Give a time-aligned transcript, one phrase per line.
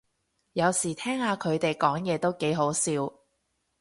[0.53, 3.13] 有時聽下佢哋講嘢都幾好笑